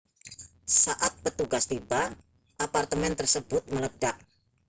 [0.81, 2.01] saat petugas tiba
[2.65, 4.15] apartemen tersebut meledak